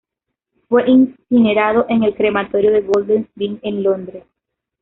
[0.67, 4.25] Fue incinerado en el crematorio de Golders Green en Londres.